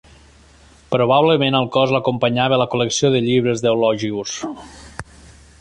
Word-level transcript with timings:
Probablement 0.95 1.57
al 1.59 1.69
cos 1.75 1.93
l'acompanyava 1.95 2.61
la 2.63 2.69
col·lecció 2.73 3.15
de 3.17 3.23
llibres 3.29 3.65
d'Eulogius. 3.67 4.37